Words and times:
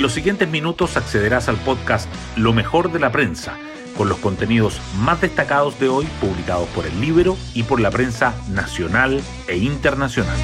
En 0.00 0.02
los 0.04 0.14
siguientes 0.14 0.48
minutos 0.48 0.96
accederás 0.96 1.50
al 1.50 1.58
podcast 1.58 2.08
Lo 2.34 2.54
mejor 2.54 2.90
de 2.90 2.98
la 2.98 3.12
prensa, 3.12 3.58
con 3.98 4.08
los 4.08 4.16
contenidos 4.16 4.80
más 4.98 5.20
destacados 5.20 5.78
de 5.78 5.90
hoy 5.90 6.06
publicados 6.22 6.66
por 6.70 6.86
el 6.86 6.98
libro 7.02 7.36
y 7.52 7.64
por 7.64 7.80
la 7.80 7.90
prensa 7.90 8.34
nacional 8.48 9.20
e 9.46 9.58
internacional. 9.58 10.38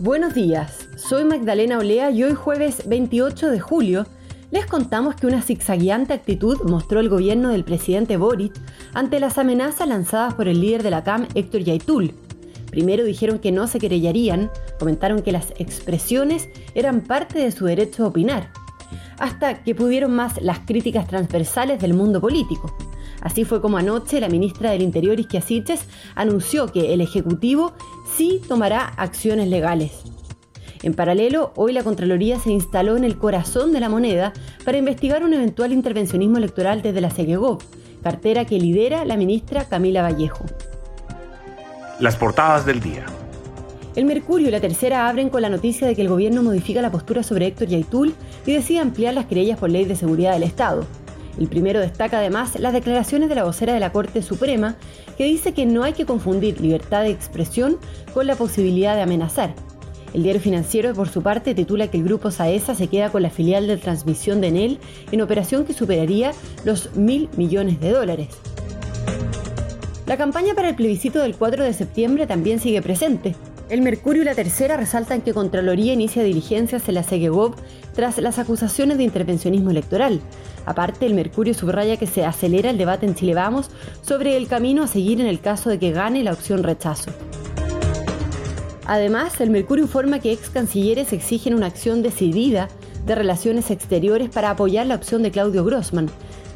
Buenos 0.00 0.34
días, 0.34 0.88
soy 0.96 1.24
Magdalena 1.24 1.78
Olea 1.78 2.10
y 2.10 2.24
hoy 2.24 2.34
jueves 2.34 2.82
28 2.88 3.48
de 3.48 3.60
julio 3.60 4.06
les 4.50 4.66
contamos 4.66 5.14
que 5.14 5.28
una 5.28 5.42
zigzagueante 5.42 6.14
actitud 6.14 6.58
mostró 6.64 6.98
el 6.98 7.08
gobierno 7.08 7.50
del 7.50 7.62
presidente 7.62 8.16
Boric 8.16 8.54
ante 8.92 9.20
las 9.20 9.38
amenazas 9.38 9.86
lanzadas 9.86 10.34
por 10.34 10.48
el 10.48 10.60
líder 10.60 10.82
de 10.82 10.90
la 10.90 11.04
CAM, 11.04 11.28
Héctor 11.36 11.60
Yaitul. 11.60 12.12
Primero 12.70 13.04
dijeron 13.04 13.38
que 13.38 13.52
no 13.52 13.66
se 13.66 13.78
querellarían, 13.78 14.50
comentaron 14.78 15.22
que 15.22 15.32
las 15.32 15.52
expresiones 15.58 16.48
eran 16.74 17.02
parte 17.02 17.38
de 17.38 17.52
su 17.52 17.66
derecho 17.66 18.04
a 18.04 18.08
opinar, 18.08 18.52
hasta 19.18 19.62
que 19.62 19.74
pudieron 19.74 20.14
más 20.14 20.40
las 20.40 20.60
críticas 20.60 21.06
transversales 21.06 21.80
del 21.80 21.94
mundo 21.94 22.20
político. 22.20 22.74
Así 23.20 23.44
fue 23.44 23.60
como 23.60 23.76
anoche 23.76 24.20
la 24.20 24.28
ministra 24.28 24.70
del 24.70 24.82
Interior, 24.82 25.20
Isquia 25.20 25.42
anunció 26.14 26.68
que 26.68 26.94
el 26.94 27.00
Ejecutivo 27.00 27.74
sí 28.16 28.40
tomará 28.48 28.86
acciones 28.86 29.48
legales. 29.48 30.02
En 30.82 30.94
paralelo, 30.94 31.52
hoy 31.56 31.74
la 31.74 31.82
Contraloría 31.82 32.38
se 32.38 32.50
instaló 32.50 32.96
en 32.96 33.04
el 33.04 33.18
corazón 33.18 33.72
de 33.72 33.80
la 33.80 33.90
moneda 33.90 34.32
para 34.64 34.78
investigar 34.78 35.22
un 35.22 35.34
eventual 35.34 35.72
intervencionismo 35.72 36.38
electoral 36.38 36.80
desde 36.80 37.02
la 37.02 37.10
CEGEGOV, 37.10 37.58
cartera 38.02 38.46
que 38.46 38.58
lidera 38.58 39.04
la 39.04 39.18
ministra 39.18 39.66
Camila 39.66 40.00
Vallejo. 40.00 40.46
Las 42.00 42.16
portadas 42.16 42.64
del 42.64 42.80
día. 42.80 43.04
El 43.94 44.06
Mercurio 44.06 44.48
y 44.48 44.50
la 44.50 44.60
Tercera 44.60 45.06
abren 45.06 45.28
con 45.28 45.42
la 45.42 45.50
noticia 45.50 45.86
de 45.86 45.94
que 45.94 46.00
el 46.00 46.08
gobierno 46.08 46.42
modifica 46.42 46.80
la 46.80 46.90
postura 46.90 47.22
sobre 47.22 47.46
Héctor 47.46 47.68
Yaitul 47.68 48.14
y 48.46 48.54
decide 48.54 48.78
ampliar 48.78 49.12
las 49.12 49.26
querellas 49.26 49.58
por 49.58 49.68
ley 49.68 49.84
de 49.84 49.94
seguridad 49.94 50.32
del 50.32 50.44
Estado. 50.44 50.86
El 51.38 51.48
primero 51.48 51.78
destaca 51.78 52.18
además 52.18 52.58
las 52.58 52.72
declaraciones 52.72 53.28
de 53.28 53.34
la 53.34 53.44
vocera 53.44 53.74
de 53.74 53.80
la 53.80 53.92
Corte 53.92 54.22
Suprema, 54.22 54.76
que 55.18 55.24
dice 55.24 55.52
que 55.52 55.66
no 55.66 55.82
hay 55.82 55.92
que 55.92 56.06
confundir 56.06 56.58
libertad 56.58 57.02
de 57.02 57.10
expresión 57.10 57.76
con 58.14 58.26
la 58.26 58.34
posibilidad 58.34 58.96
de 58.96 59.02
amenazar 59.02 59.54
el 60.12 60.24
diario 60.24 60.40
financiero, 60.40 60.92
por 60.92 61.08
su 61.08 61.22
parte, 61.22 61.54
titula 61.54 61.88
que 61.88 61.98
el 61.98 62.04
grupo 62.04 62.30
Saesa 62.30 62.74
se 62.74 62.88
queda 62.88 63.10
con 63.10 63.22
la 63.22 63.30
filial 63.30 63.66
de 63.66 63.76
transmisión 63.76 64.40
de 64.40 64.48
Enel 64.48 64.78
en 65.12 65.22
operación 65.22 65.64
que 65.64 65.72
superaría 65.72 66.32
los 66.64 66.96
mil 66.96 67.28
millones 67.36 67.80
de 67.80 67.90
dólares. 67.90 68.28
La 70.10 70.16
campaña 70.16 70.54
para 70.54 70.68
el 70.68 70.74
plebiscito 70.74 71.20
del 71.20 71.36
4 71.36 71.62
de 71.62 71.72
septiembre 71.72 72.26
también 72.26 72.58
sigue 72.58 72.82
presente. 72.82 73.36
El 73.68 73.80
Mercurio 73.80 74.22
y 74.22 74.24
la 74.24 74.34
Tercera 74.34 74.76
resaltan 74.76 75.20
que 75.20 75.32
Contraloría 75.32 75.92
inicia 75.92 76.24
diligencias 76.24 76.88
en 76.88 76.96
la 76.96 77.04
CEGEGOV 77.04 77.54
tras 77.94 78.18
las 78.18 78.40
acusaciones 78.40 78.98
de 78.98 79.04
intervencionismo 79.04 79.70
electoral. 79.70 80.20
Aparte, 80.66 81.06
el 81.06 81.14
Mercurio 81.14 81.54
subraya 81.54 81.96
que 81.96 82.08
se 82.08 82.24
acelera 82.24 82.70
el 82.70 82.76
debate 82.76 83.06
en 83.06 83.14
Chile 83.14 83.34
Vamos 83.34 83.70
sobre 84.02 84.36
el 84.36 84.48
camino 84.48 84.82
a 84.82 84.88
seguir 84.88 85.20
en 85.20 85.28
el 85.28 85.38
caso 85.38 85.70
de 85.70 85.78
que 85.78 85.92
gane 85.92 86.24
la 86.24 86.32
opción 86.32 86.64
rechazo. 86.64 87.12
Además, 88.86 89.40
el 89.40 89.50
Mercurio 89.50 89.84
informa 89.84 90.18
que 90.18 90.32
ex 90.32 90.50
cancilleres 90.50 91.12
exigen 91.12 91.54
una 91.54 91.66
acción 91.66 92.02
decidida 92.02 92.66
de 93.06 93.14
relaciones 93.14 93.70
exteriores 93.70 94.28
para 94.28 94.50
apoyar 94.50 94.88
la 94.88 94.96
opción 94.96 95.22
de 95.22 95.30
Claudio 95.30 95.64
Grossman. 95.64 96.10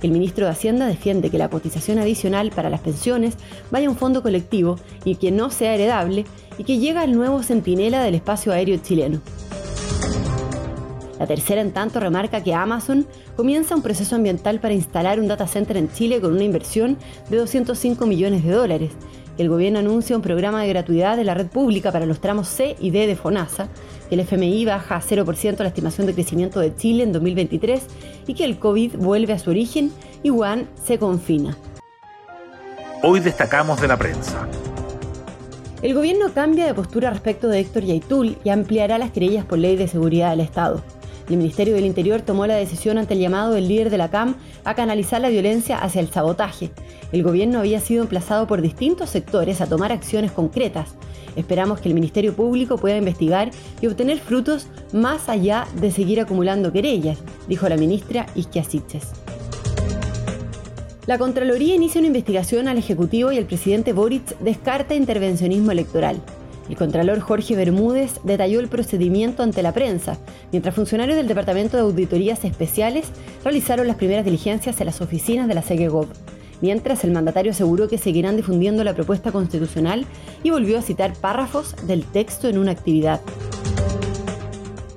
El 0.05 0.11
ministro 0.11 0.45
de 0.45 0.53
Hacienda 0.53 0.87
defiende 0.87 1.31
que 1.31 1.39
la 1.39 1.49
cotización 1.49 1.99
adicional 1.99 2.51
para 2.51 2.69
las 2.69 2.83
pensiones 2.83 3.39
vaya 3.71 3.87
a 3.87 3.91
un 3.91 3.97
fondo 3.97 4.23
colectivo 4.23 4.77
y 5.03 5.15
que 5.15 5.31
no 5.31 5.49
sea 5.49 5.75
heredable 5.75 6.27
y 6.59 6.65
que 6.65 6.77
llega 6.77 7.01
al 7.01 7.17
nuevo 7.17 7.43
centinela 7.43 8.03
del 8.03 8.15
espacio 8.15 8.53
aéreo 8.53 8.77
chileno. 8.77 9.23
La 11.19 11.27
tercera, 11.27 11.63
en 11.63 11.73
tanto, 11.73 12.01
remarca 12.01 12.43
que 12.43 12.53
Amazon 12.53 13.07
comienza 13.35 13.75
un 13.75 13.81
proceso 13.81 14.15
ambiental 14.15 14.61
para 14.61 14.75
instalar 14.75 15.19
un 15.19 15.27
data 15.27 15.47
center 15.47 15.79
en 15.79 15.91
Chile 15.91 16.21
con 16.21 16.35
una 16.35 16.45
inversión 16.45 16.99
de 17.31 17.39
205 17.39 18.05
millones 18.05 18.45
de 18.45 18.51
dólares 18.51 18.91
el 19.37 19.49
gobierno 19.49 19.81
anuncia 19.81 20.15
un 20.15 20.23
programa 20.23 20.63
de 20.63 20.69
gratuidad 20.69 21.17
de 21.17 21.25
la 21.25 21.35
red 21.35 21.49
pública 21.49 21.91
para 21.91 22.07
los 22.07 22.21
tramos 22.21 22.47
C 22.47 22.77
y 22.79 22.91
D 22.91 23.09
de 23.09 23.17
FONASA, 23.17 23.69
que 24.15 24.21
el 24.21 24.27
FMI 24.27 24.65
baja 24.65 24.97
a 24.97 25.01
0% 25.01 25.59
la 25.59 25.69
estimación 25.69 26.07
de 26.07 26.15
crecimiento 26.15 26.61
de 26.61 26.75
Chile 26.77 27.03
en 27.03 27.13
2023 27.13 27.83
y 28.27 28.35
que 28.35 28.45
el 28.45 28.59
COVID 28.59 28.97
vuelve 28.97 29.33
a 29.33 29.39
su 29.39 29.51
origen 29.51 29.93
y 30.23 30.31
Wuhan 30.31 30.69
se 30.85 30.99
confina. 30.99 31.57
Hoy 33.03 33.21
destacamos 33.21 33.81
de 33.81 33.89
la 33.89 33.97
prensa. 33.97 34.49
El 35.83 35.95
gobierno 35.95 36.33
cambia 36.33 36.65
de 36.65 36.75
postura 36.75 37.11
respecto 37.11 37.49
de 37.49 37.59
Héctor 37.59 37.83
Yaitul 37.83 38.39
y 38.45 38.49
ampliará 38.51 38.99
las 38.99 39.11
querellas 39.11 39.45
por 39.45 39.59
ley 39.59 39.77
de 39.77 39.89
seguridad 39.89 40.31
del 40.31 40.41
Estado. 40.41 40.83
El 41.29 41.39
Ministerio 41.39 41.75
del 41.75 41.87
Interior 41.87 42.23
tomó 42.23 42.47
la 42.47 42.55
decisión 42.55 42.99
ante 42.99 43.15
el 43.15 43.21
llamado 43.21 43.53
del 43.53 43.69
líder 43.69 43.91
de 43.91 43.99
la 43.99 44.11
CAM 44.11 44.37
a 44.65 44.75
canalizar 44.75 45.21
la 45.21 45.31
violencia 45.31 45.79
hacia 45.79 46.01
el 46.01 46.11
sabotaje. 46.11 46.71
El 47.13 47.23
gobierno 47.23 47.59
había 47.59 47.81
sido 47.81 48.03
emplazado 48.03 48.47
por 48.47 48.61
distintos 48.61 49.11
sectores 49.11 49.61
a 49.61 49.67
tomar 49.67 49.91
acciones 49.91 50.33
concretas. 50.33 50.95
Esperamos 51.37 51.81
que 51.81 51.89
el 51.89 51.95
Ministerio 51.95 52.35
Público 52.35 52.79
pueda 52.79 52.97
investigar 52.97 53.51
y 53.81 53.87
obtener 53.87 54.19
frutos 54.19 54.67
más 54.93 55.29
allá 55.29 55.67
de 55.81 55.91
seguir 55.91 56.21
acumulando 56.21 56.73
querellas, 56.73 57.19
dijo 57.49 57.69
la 57.69 57.77
ministra 57.77 58.27
Isquia 58.35 58.65
La 61.07 61.19
Contraloría 61.19 61.75
inicia 61.75 61.99
una 61.99 62.09
investigación 62.09 62.69
al 62.69 62.79
Ejecutivo 62.79 63.31
y 63.33 63.37
el 63.37 63.47
presidente 63.47 63.93
Boric 63.93 64.39
descarta 64.39 64.95
intervencionismo 64.95 65.71
electoral. 65.71 66.21
El 66.69 66.77
contralor 66.77 67.21
Jorge 67.21 67.57
Bermúdez 67.57 68.21
detalló 68.25 68.59
el 68.61 68.69
procedimiento 68.69 69.43
ante 69.43 69.63
la 69.63 69.73
prensa, 69.73 70.17
mientras 70.51 70.75
funcionarios 70.75 71.17
del 71.17 71.29
Departamento 71.29 71.77
de 71.77 71.83
Auditorías 71.83 72.45
Especiales 72.45 73.07
realizaron 73.43 73.87
las 73.87 73.97
primeras 73.97 74.25
diligencias 74.25 74.81
en 74.81 74.87
las 74.87 75.03
oficinas 75.03 75.47
de 75.47 75.55
la 75.55 75.63
CEGEGOV. 75.63 76.09
Mientras 76.61 77.05
el 77.05 77.13
mandatario 77.13 77.53
aseguró 77.53 77.89
que 77.89 77.99
seguirán 77.99 78.37
difundiendo 78.37 78.85
la 78.85 78.95
propuesta 78.95 79.33
constitucional 79.33 80.07
y 80.43 80.51
volvió 80.51 80.79
a 80.79 80.83
citar 80.83 81.13
párrafos 81.15 81.75
del 81.87 82.05
texto 82.05 82.49
en 82.49 82.59
una 82.59 82.73
actividad. 82.73 83.21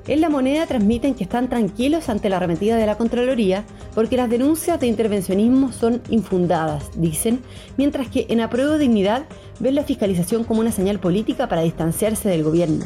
En 0.07 0.21
la 0.21 0.29
moneda 0.29 0.65
transmiten 0.65 1.15
que 1.15 1.25
están 1.25 1.49
tranquilos 1.49 2.07
ante 2.07 2.29
la 2.29 2.37
arremetida 2.37 2.77
de 2.77 2.85
la 2.85 2.97
Contraloría 2.97 3.65
porque 3.93 4.15
las 4.15 4.29
denuncias 4.29 4.79
de 4.79 4.87
intervencionismo 4.87 5.73
son 5.73 6.01
infundadas, 6.09 6.91
dicen, 6.95 7.41
mientras 7.75 8.07
que 8.07 8.25
en 8.29 8.39
Apruebo 8.39 8.77
Dignidad 8.77 9.25
ven 9.59 9.75
la 9.75 9.83
fiscalización 9.83 10.45
como 10.45 10.61
una 10.61 10.71
señal 10.71 10.99
política 10.99 11.49
para 11.49 11.63
distanciarse 11.63 12.29
del 12.29 12.43
gobierno. 12.43 12.85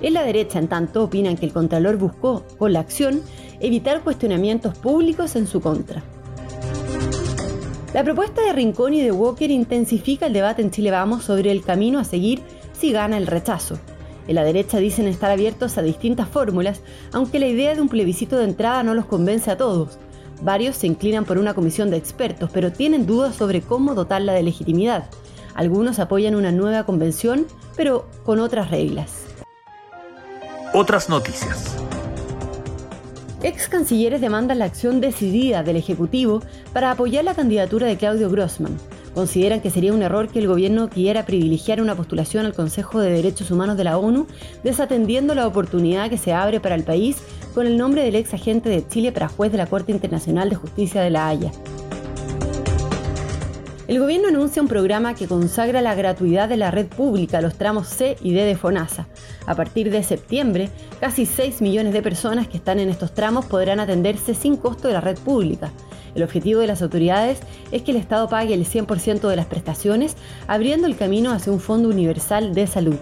En 0.00 0.14
la 0.14 0.22
derecha, 0.22 0.58
en 0.58 0.68
tanto, 0.68 1.04
opinan 1.04 1.36
que 1.36 1.44
el 1.44 1.52
Contralor 1.52 1.96
buscó, 1.96 2.44
con 2.56 2.72
la 2.72 2.80
acción, 2.80 3.20
evitar 3.60 4.02
cuestionamientos 4.02 4.78
públicos 4.78 5.36
en 5.36 5.46
su 5.46 5.60
contra. 5.60 6.02
La 7.94 8.02
propuesta 8.02 8.42
de 8.42 8.52
Rincón 8.52 8.92
y 8.92 9.02
de 9.02 9.12
Walker 9.12 9.48
intensifica 9.52 10.26
el 10.26 10.32
debate 10.32 10.60
en 10.62 10.72
Chile 10.72 10.90
Vamos 10.90 11.22
sobre 11.22 11.52
el 11.52 11.62
camino 11.62 12.00
a 12.00 12.04
seguir 12.04 12.42
si 12.72 12.90
gana 12.90 13.16
el 13.16 13.28
rechazo. 13.28 13.78
En 14.26 14.34
la 14.34 14.42
derecha 14.42 14.78
dicen 14.78 15.06
estar 15.06 15.30
abiertos 15.30 15.78
a 15.78 15.82
distintas 15.82 16.28
fórmulas, 16.28 16.80
aunque 17.12 17.38
la 17.38 17.46
idea 17.46 17.72
de 17.72 17.80
un 17.80 17.88
plebiscito 17.88 18.36
de 18.36 18.46
entrada 18.46 18.82
no 18.82 18.94
los 18.94 19.06
convence 19.06 19.48
a 19.48 19.56
todos. 19.56 19.96
Varios 20.42 20.74
se 20.74 20.88
inclinan 20.88 21.24
por 21.24 21.38
una 21.38 21.54
comisión 21.54 21.88
de 21.88 21.96
expertos, 21.96 22.50
pero 22.52 22.72
tienen 22.72 23.06
dudas 23.06 23.36
sobre 23.36 23.60
cómo 23.60 23.94
dotarla 23.94 24.32
de 24.32 24.42
legitimidad. 24.42 25.08
Algunos 25.54 26.00
apoyan 26.00 26.34
una 26.34 26.50
nueva 26.50 26.82
convención, 26.82 27.46
pero 27.76 28.08
con 28.24 28.40
otras 28.40 28.72
reglas. 28.72 29.22
Otras 30.72 31.08
noticias. 31.08 31.76
Ex 33.44 33.68
cancilleres 33.68 34.22
demandan 34.22 34.58
la 34.58 34.64
acción 34.64 35.02
decidida 35.02 35.62
del 35.62 35.76
Ejecutivo 35.76 36.40
para 36.72 36.90
apoyar 36.90 37.26
la 37.26 37.34
candidatura 37.34 37.86
de 37.86 37.98
Claudio 37.98 38.30
Grossman. 38.30 38.74
Consideran 39.14 39.60
que 39.60 39.68
sería 39.68 39.92
un 39.92 40.02
error 40.02 40.28
que 40.28 40.38
el 40.38 40.48
gobierno 40.48 40.88
quiera 40.88 41.26
privilegiar 41.26 41.82
una 41.82 41.94
postulación 41.94 42.46
al 42.46 42.54
Consejo 42.54 43.00
de 43.00 43.10
Derechos 43.10 43.50
Humanos 43.50 43.76
de 43.76 43.84
la 43.84 43.98
ONU, 43.98 44.26
desatendiendo 44.62 45.34
la 45.34 45.46
oportunidad 45.46 46.08
que 46.08 46.16
se 46.16 46.32
abre 46.32 46.58
para 46.58 46.74
el 46.74 46.84
país 46.84 47.18
con 47.54 47.66
el 47.66 47.76
nombre 47.76 48.02
del 48.02 48.14
ex 48.14 48.32
agente 48.32 48.70
de 48.70 48.88
Chile 48.88 49.12
para 49.12 49.28
juez 49.28 49.52
de 49.52 49.58
la 49.58 49.66
Corte 49.66 49.92
Internacional 49.92 50.48
de 50.48 50.56
Justicia 50.56 51.02
de 51.02 51.10
La 51.10 51.28
Haya. 51.28 51.52
El 53.86 53.98
gobierno 53.98 54.28
anuncia 54.28 54.62
un 54.62 54.68
programa 54.68 55.14
que 55.14 55.26
consagra 55.26 55.82
la 55.82 55.94
gratuidad 55.94 56.48
de 56.48 56.56
la 56.56 56.70
red 56.70 56.86
pública, 56.86 57.42
los 57.42 57.56
tramos 57.56 57.86
C 57.86 58.16
y 58.22 58.32
D 58.32 58.42
de 58.42 58.56
FONASA. 58.56 59.06
A 59.44 59.54
partir 59.54 59.90
de 59.90 60.02
septiembre, 60.02 60.70
casi 61.00 61.26
6 61.26 61.60
millones 61.60 61.92
de 61.92 62.00
personas 62.00 62.48
que 62.48 62.56
están 62.56 62.78
en 62.78 62.88
estos 62.88 63.12
tramos 63.12 63.44
podrán 63.44 63.80
atenderse 63.80 64.34
sin 64.34 64.56
costo 64.56 64.88
de 64.88 64.94
la 64.94 65.02
red 65.02 65.18
pública. 65.18 65.70
El 66.14 66.22
objetivo 66.22 66.60
de 66.60 66.66
las 66.66 66.80
autoridades 66.80 67.40
es 67.72 67.82
que 67.82 67.90
el 67.90 67.98
Estado 67.98 68.26
pague 68.26 68.54
el 68.54 68.64
100% 68.64 69.28
de 69.28 69.36
las 69.36 69.46
prestaciones, 69.46 70.16
abriendo 70.46 70.86
el 70.86 70.96
camino 70.96 71.32
hacia 71.32 71.52
un 71.52 71.60
Fondo 71.60 71.90
Universal 71.90 72.54
de 72.54 72.66
Salud. 72.66 72.96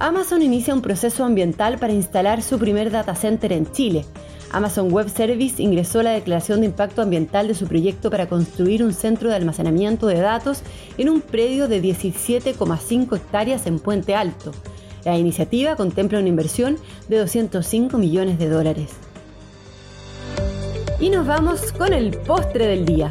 Amazon 0.00 0.42
inicia 0.42 0.74
un 0.74 0.82
proceso 0.82 1.24
ambiental 1.24 1.78
para 1.78 1.94
instalar 1.94 2.42
su 2.42 2.58
primer 2.58 2.90
data 2.90 3.14
center 3.14 3.54
en 3.54 3.72
Chile. 3.72 4.04
Amazon 4.50 4.92
Web 4.92 5.10
Service 5.10 5.62
ingresó 5.62 6.02
la 6.02 6.12
declaración 6.12 6.60
de 6.60 6.66
impacto 6.66 7.02
ambiental 7.02 7.48
de 7.48 7.54
su 7.54 7.66
proyecto 7.66 8.10
para 8.10 8.28
construir 8.28 8.82
un 8.82 8.94
centro 8.94 9.28
de 9.28 9.36
almacenamiento 9.36 10.06
de 10.06 10.20
datos 10.20 10.62
en 10.96 11.08
un 11.10 11.20
predio 11.20 11.68
de 11.68 11.82
17,5 11.82 13.16
hectáreas 13.16 13.66
en 13.66 13.78
Puente 13.78 14.14
Alto. 14.14 14.52
La 15.04 15.18
iniciativa 15.18 15.76
contempla 15.76 16.18
una 16.18 16.28
inversión 16.28 16.76
de 17.08 17.18
205 17.18 17.98
millones 17.98 18.38
de 18.38 18.48
dólares. 18.48 18.90
Y 21.00 21.10
nos 21.10 21.26
vamos 21.26 21.72
con 21.72 21.92
el 21.92 22.10
postre 22.10 22.66
del 22.66 22.84
día. 22.84 23.10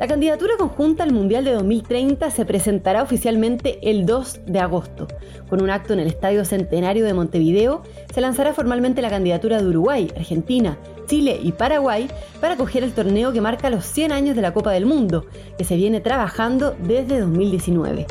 La 0.00 0.08
candidatura 0.08 0.54
conjunta 0.56 1.02
al 1.02 1.12
Mundial 1.12 1.44
de 1.44 1.52
2030 1.52 2.30
se 2.30 2.46
presentará 2.46 3.02
oficialmente 3.02 3.78
el 3.82 4.06
2 4.06 4.40
de 4.46 4.58
agosto. 4.58 5.06
Con 5.50 5.60
un 5.60 5.68
acto 5.68 5.92
en 5.92 6.00
el 6.00 6.06
Estadio 6.06 6.46
Centenario 6.46 7.04
de 7.04 7.12
Montevideo, 7.12 7.82
se 8.14 8.22
lanzará 8.22 8.54
formalmente 8.54 9.02
la 9.02 9.10
candidatura 9.10 9.60
de 9.60 9.68
Uruguay, 9.68 10.10
Argentina, 10.16 10.78
Chile 11.04 11.38
y 11.42 11.52
Paraguay 11.52 12.08
para 12.40 12.54
acoger 12.54 12.82
el 12.82 12.94
torneo 12.94 13.30
que 13.34 13.42
marca 13.42 13.68
los 13.68 13.84
100 13.84 14.12
años 14.12 14.36
de 14.36 14.40
la 14.40 14.54
Copa 14.54 14.72
del 14.72 14.86
Mundo, 14.86 15.26
que 15.58 15.64
se 15.64 15.76
viene 15.76 16.00
trabajando 16.00 16.74
desde 16.82 17.20
2019. 17.20 18.06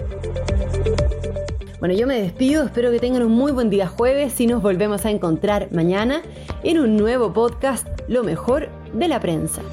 Bueno, 1.80 1.96
yo 1.96 2.06
me 2.06 2.22
despido, 2.22 2.66
espero 2.66 2.92
que 2.92 3.00
tengan 3.00 3.24
un 3.24 3.32
muy 3.32 3.52
buen 3.52 3.72
día 3.72 3.88
jueves 3.88 4.40
y 4.40 4.46
nos 4.46 4.62
volvemos 4.62 5.08
a 5.08 5.10
encontrar 5.10 5.70
mañana 5.72 6.22
en 6.64 6.78
un 6.78 6.98
nuevo 6.98 7.34
podcast, 7.34 7.88
Lo 8.08 8.24
mejor 8.24 8.70
de 8.94 9.08
la 9.08 9.20
prensa. 9.20 9.64